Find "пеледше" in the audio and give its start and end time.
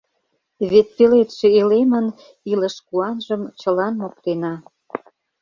0.95-1.47